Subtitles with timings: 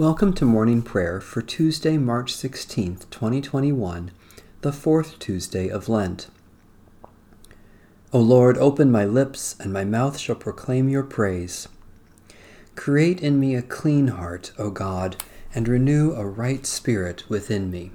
[0.00, 4.10] Welcome to morning prayer for Tuesday, March 16th, 2021,
[4.62, 6.28] the fourth Tuesday of Lent.
[8.10, 11.68] O Lord, open my lips, and my mouth shall proclaim your praise.
[12.76, 15.22] Create in me a clean heart, O God,
[15.54, 17.90] and renew a right spirit within me.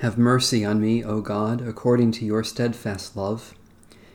[0.00, 3.54] Have mercy on me, O God, according to your steadfast love.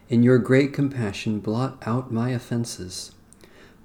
[0.07, 3.13] In your great compassion, blot out my offenses.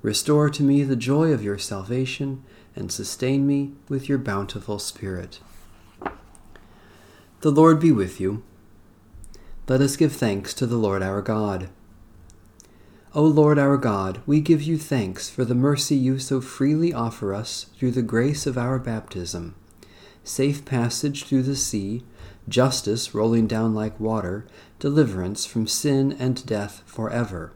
[0.00, 2.44] Restore to me the joy of your salvation,
[2.76, 5.40] and sustain me with your bountiful Spirit.
[7.40, 8.42] The Lord be with you.
[9.66, 11.68] Let us give thanks to the Lord our God.
[13.14, 17.34] O Lord our God, we give you thanks for the mercy you so freely offer
[17.34, 19.56] us through the grace of our baptism,
[20.22, 22.04] safe passage through the sea,
[22.48, 24.46] justice rolling down like water,
[24.78, 27.52] deliverance from sin and death forever.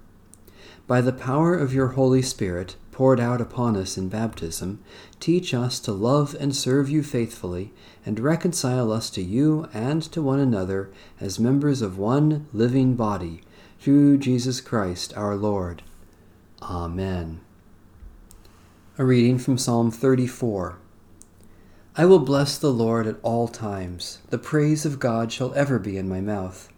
[0.92, 4.84] By the power of your Holy Spirit, poured out upon us in baptism,
[5.20, 7.72] teach us to love and serve you faithfully,
[8.04, 13.40] and reconcile us to you and to one another as members of one living body,
[13.80, 15.82] through Jesus Christ our Lord.
[16.60, 17.40] Amen.
[18.98, 20.76] A reading from Psalm 34.
[21.96, 24.18] I will bless the Lord at all times.
[24.28, 26.70] The praise of God shall ever be in my mouth.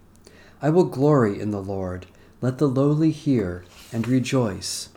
[0.61, 2.05] I will glory in the Lord.
[2.39, 4.89] Let the lowly hear and rejoice.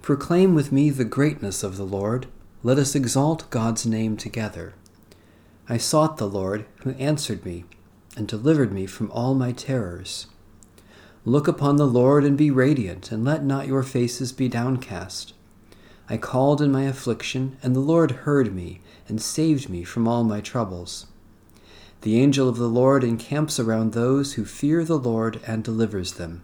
[0.00, 2.26] Proclaim with me the greatness of the Lord.
[2.62, 4.72] Let us exalt God's name together.
[5.68, 7.66] I sought the Lord, who answered me,
[8.16, 10.26] and delivered me from all my terrors.
[11.26, 15.34] Look upon the Lord and be radiant, and let not your faces be downcast.
[16.08, 20.24] I called in my affliction, and the Lord heard me, and saved me from all
[20.24, 21.08] my troubles.
[22.00, 26.42] The angel of the Lord encamps around those who fear the Lord and delivers them.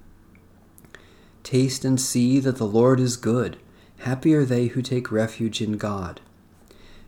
[1.43, 3.56] Taste and see that the Lord is good.
[3.99, 6.21] Happy are they who take refuge in God.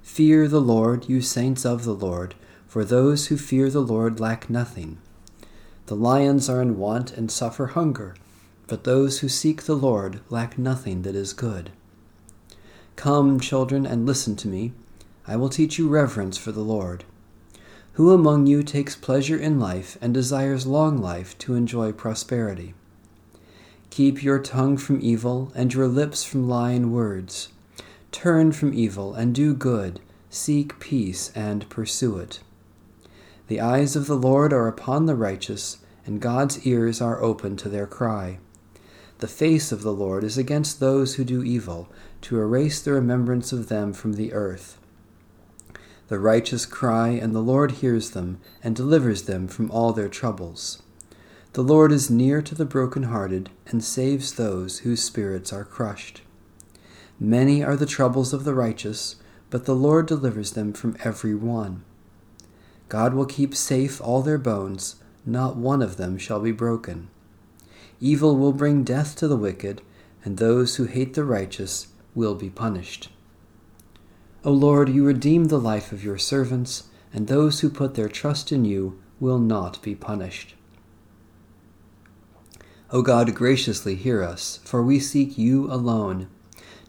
[0.03, 2.35] Fear the Lord, you saints of the Lord,
[2.67, 4.99] for those who fear the Lord lack nothing.
[5.87, 8.15] The lions are in want and suffer hunger,
[8.67, 11.71] but those who seek the Lord lack nothing that is good.
[12.97, 14.73] Come, children, and listen to me.
[15.27, 17.05] I will teach you reverence for the Lord.
[17.95, 22.75] Who among you takes pleasure in life and desires long life to enjoy prosperity?
[23.93, 27.51] Keep your tongue from evil and your lips from lying words.
[28.11, 30.01] Turn from evil and do good.
[30.31, 32.41] Seek peace and pursue it.
[33.49, 35.77] The eyes of the Lord are upon the righteous,
[36.07, 38.39] and God's ears are open to their cry.
[39.19, 41.91] The face of the Lord is against those who do evil,
[42.23, 44.79] to erase the remembrance of them from the earth.
[46.09, 50.81] The righteous cry, and the Lord hears them, and delivers them from all their troubles.
[51.55, 56.23] The Lord is near to the broken-hearted and saves those whose spirits are crushed.
[57.21, 59.17] Many are the troubles of the righteous,
[59.51, 61.85] but the Lord delivers them from every one.
[62.89, 64.97] God will keep safe all their bones,
[65.27, 67.09] not one of them shall be broken.
[68.01, 69.83] Evil will bring death to the wicked,
[70.25, 73.11] and those who hate the righteous will be punished.
[74.43, 78.53] O Lord, you redeem the life of your servants, and those who put their trust
[78.53, 80.55] in you will not be punished.
[82.95, 86.29] O God, graciously hear us, for we seek you alone.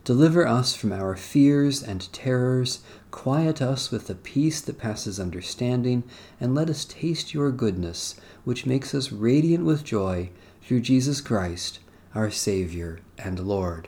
[0.03, 6.03] Deliver us from our fears and terrors, quiet us with the peace that passes understanding,
[6.41, 10.29] and let us taste your goodness, which makes us radiant with joy
[10.61, 11.79] through Jesus Christ,
[12.13, 13.88] our Savior and Lord.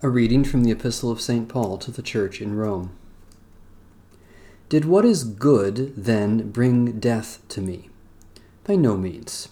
[0.00, 1.46] A reading from the Epistle of St.
[1.46, 2.96] Paul to the Church in Rome.
[4.70, 7.90] Did what is good then bring death to me?
[8.64, 9.50] By no means.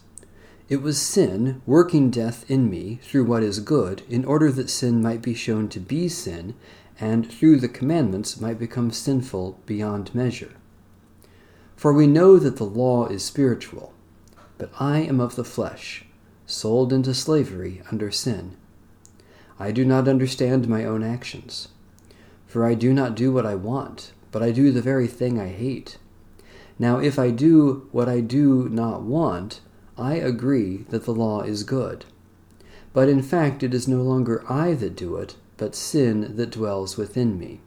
[0.69, 5.03] It was sin working death in me through what is good, in order that sin
[5.03, 6.55] might be shown to be sin,
[6.99, 10.53] and through the commandments might become sinful beyond measure.
[11.77, 13.93] For we know that the law is spiritual,
[14.57, 16.07] but I am of the flesh,
[16.47, 18.57] sold into slavery under sin.
[19.59, 21.69] I do not understand my own actions.
[22.47, 25.49] For I do not do what I want, but I do the very thing I
[25.49, 25.99] hate.
[26.79, 29.61] Now, if I do what I do not want,
[29.97, 32.05] I agree that the law is good.
[32.93, 36.97] But in fact, it is no longer I that do it, but sin that dwells
[36.97, 37.61] within me.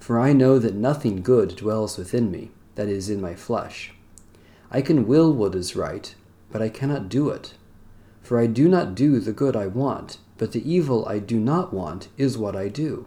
[0.00, 3.92] For I know that nothing good dwells within me, that is, in my flesh.
[4.70, 6.14] I can will what is right,
[6.50, 7.54] but I cannot do it.
[8.22, 11.72] For I do not do the good I want, but the evil I do not
[11.72, 13.06] want is what I do.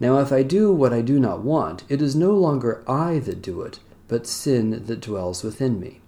[0.00, 3.40] Now, if I do what I do not want, it is no longer I that
[3.40, 3.78] do it,
[4.08, 6.00] but sin that dwells within me.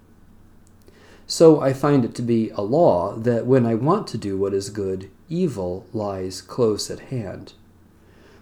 [1.31, 4.51] So I find it to be a law that when I want to do what
[4.51, 7.53] is good, evil lies close at hand.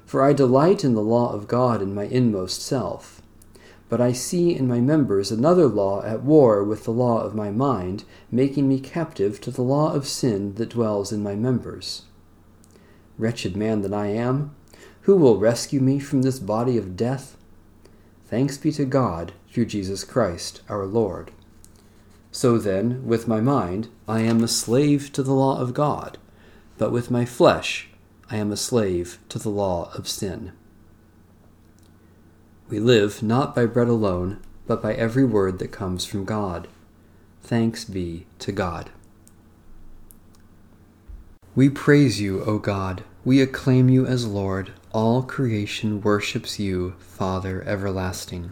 [0.05, 3.21] For I delight in the law of God in my inmost self.
[3.89, 7.51] But I see in my members another law at war with the law of my
[7.51, 12.03] mind, making me captive to the law of sin that dwells in my members.
[13.17, 14.55] Wretched man that I am,
[15.01, 17.35] who will rescue me from this body of death?
[18.27, 21.31] Thanks be to God through Jesus Christ our Lord.
[22.31, 26.17] So then, with my mind, I am a slave to the law of God,
[26.77, 27.89] but with my flesh,
[28.29, 30.51] I am a slave to the law of sin.
[32.69, 36.67] We live not by bread alone, but by every word that comes from God.
[37.41, 38.89] Thanks be to God.
[41.55, 43.03] We praise you, O God.
[43.23, 44.73] We acclaim you as Lord.
[44.91, 48.51] All creation worships you, Father everlasting.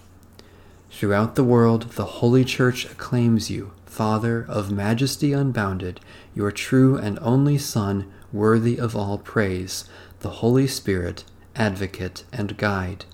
[0.91, 5.99] Throughout the world, the Holy Church acclaims you, Father of majesty unbounded,
[6.35, 9.85] your true and only Son, worthy of all praise,
[10.19, 11.23] the Holy Spirit,
[11.55, 13.05] advocate and guide.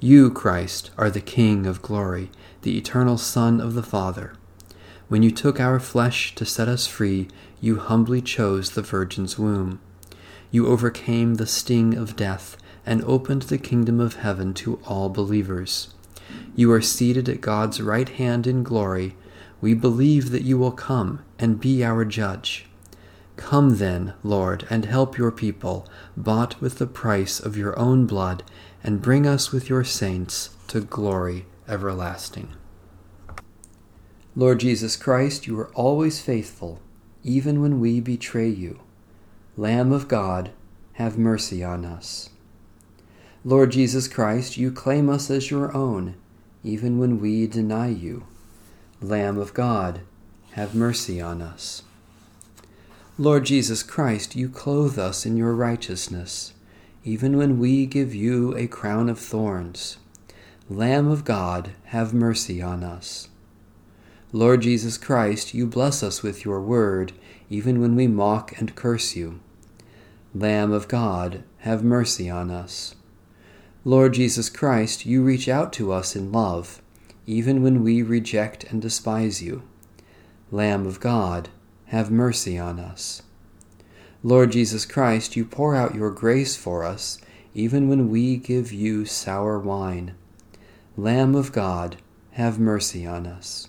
[0.00, 2.30] You, Christ, are the King of glory,
[2.62, 4.32] the eternal Son of the Father.
[5.08, 7.28] When you took our flesh to set us free,
[7.60, 9.80] you humbly chose the Virgin's womb.
[10.50, 15.94] You overcame the sting of death and opened the kingdom of heaven to all believers.
[16.56, 19.14] You are seated at God's right hand in glory.
[19.60, 22.66] We believe that you will come and be our judge.
[23.36, 25.86] Come then, Lord, and help your people,
[26.16, 28.42] bought with the price of your own blood,
[28.82, 32.48] and bring us with your saints to glory everlasting.
[34.34, 36.80] Lord Jesus Christ, you are always faithful,
[37.22, 38.80] even when we betray you.
[39.58, 40.50] Lamb of God,
[40.94, 42.30] have mercy on us.
[43.44, 46.16] Lord Jesus Christ, you claim us as your own,
[46.66, 48.26] even when we deny you.
[49.00, 50.00] Lamb of God,
[50.52, 51.84] have mercy on us.
[53.16, 56.54] Lord Jesus Christ, you clothe us in your righteousness,
[57.04, 59.98] even when we give you a crown of thorns.
[60.68, 63.28] Lamb of God, have mercy on us.
[64.32, 67.12] Lord Jesus Christ, you bless us with your word,
[67.48, 69.38] even when we mock and curse you.
[70.34, 72.95] Lamb of God, have mercy on us.
[73.86, 76.82] Lord Jesus Christ, you reach out to us in love,
[77.24, 79.62] even when we reject and despise you.
[80.50, 81.50] Lamb of God,
[81.84, 83.22] have mercy on us.
[84.24, 87.20] Lord Jesus Christ, you pour out your grace for us,
[87.54, 90.16] even when we give you sour wine.
[90.96, 91.94] Lamb of God,
[92.32, 93.68] have mercy on us.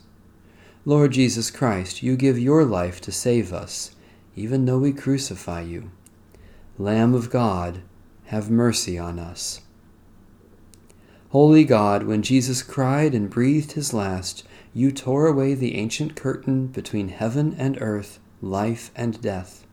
[0.84, 3.96] Lord Jesus Christ, you give your life to save us,
[4.36, 5.92] even though we crucify you.
[6.80, 7.82] Lamb of God,
[8.26, 9.62] have mercy on us.
[11.40, 16.66] Holy God, when Jesus cried and breathed his last, you tore away the ancient curtain
[16.66, 19.64] between heaven and earth, life and death.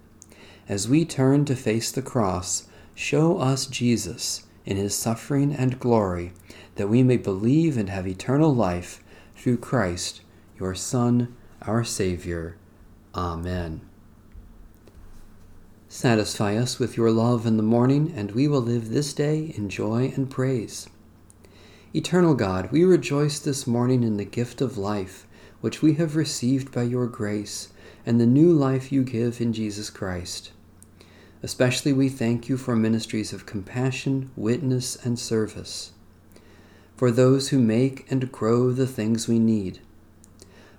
[0.69, 6.35] As we turn to face the cross, show us Jesus in his suffering and glory,
[6.75, 9.03] that we may believe and have eternal life
[9.35, 10.21] through Christ,
[10.61, 12.59] your Son, our Savior.
[13.15, 13.81] Amen.
[15.89, 19.71] Satisfy us with your love in the morning, and we will live this day in
[19.71, 20.91] joy and praise.
[21.97, 25.29] Eternal God, we rejoice this morning in the gift of life,
[25.61, 27.69] which we have received by your grace,
[28.05, 30.51] and the new life you give in Jesus Christ.
[31.41, 35.93] Especially we thank you for ministries of compassion, witness, and service.
[36.97, 39.81] for those who make and grow the things we need,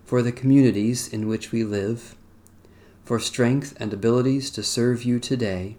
[0.05, 2.15] for the communities in which we live,
[3.03, 5.77] for strength and abilities to serve you today,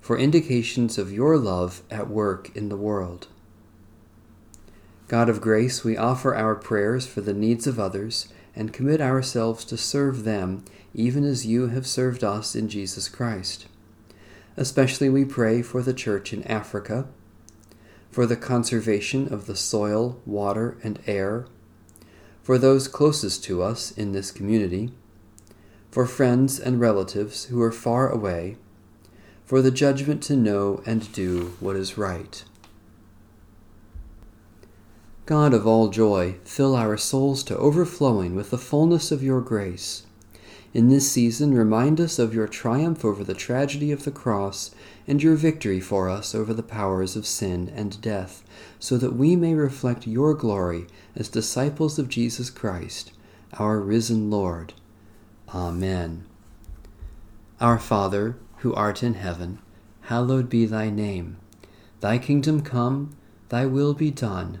[0.00, 3.28] for indications of your love at work in the world.
[5.06, 9.64] God of grace, we offer our prayers for the needs of others and commit ourselves
[9.66, 13.66] to serve them even as you have served us in Jesus Christ.
[14.56, 17.06] Especially we pray for the Church in Africa,
[18.10, 21.46] for the conservation of the soil, water, and air,
[22.42, 24.92] for those closest to us in this community,
[25.90, 28.56] for friends and relatives who are far away,
[29.44, 32.44] for the judgment to know and do what is right.
[35.26, 40.02] God of all joy, fill our souls to overflowing with the fullness of your grace.
[40.74, 44.72] In this season, remind us of your triumph over the tragedy of the cross
[45.06, 48.44] and your victory for us over the powers of sin and death,
[48.78, 53.12] so that we may reflect your glory as disciples of Jesus Christ,
[53.54, 54.74] our risen Lord.
[55.54, 56.26] Amen.
[57.62, 59.58] Our Father, who art in heaven,
[60.02, 61.38] hallowed be thy name.
[62.00, 63.16] Thy kingdom come,
[63.48, 64.60] thy will be done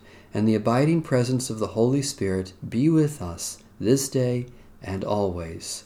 [0.33, 4.47] and the abiding presence of the Holy Spirit be with us this day
[4.81, 5.83] and always.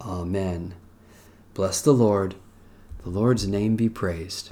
[0.00, 0.74] Amen.
[1.54, 2.34] Bless the Lord.
[3.02, 4.50] The Lord's name be praised.